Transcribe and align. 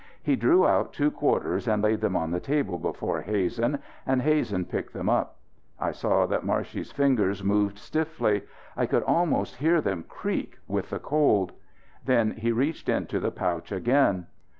He 0.23 0.35
drew 0.35 0.65
out 0.67 0.93
two 0.93 1.11
quarters 1.11 1.67
and 1.67 1.83
laid 1.83 2.01
them 2.01 2.15
on 2.15 2.31
the 2.31 2.39
table 2.39 2.79
before 2.79 3.21
Hazen, 3.21 3.77
and 4.03 4.23
Hazen 4.23 4.65
picked 4.65 4.93
them 4.93 5.09
up. 5.09 5.37
I 5.79 5.91
saw 5.91 6.25
that 6.25 6.43
Marshey's 6.43 6.91
fingers 6.91 7.43
moved 7.43 7.77
stiffly; 7.77 8.41
I 8.75 8.87
could 8.87 9.03
almost 9.03 9.57
hear 9.57 9.79
them 9.79 10.05
creak 10.09 10.57
with 10.67 10.89
the 10.89 10.97
cold. 10.97 11.51
Then 12.03 12.31
he 12.31 12.51
reached 12.51 12.89
into 12.89 13.19
the 13.19 13.29
pouch 13.29 13.71
again. 13.71 14.25